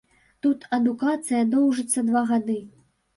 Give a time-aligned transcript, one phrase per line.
[0.45, 2.57] Тут адукацыя доўжыцца два гады.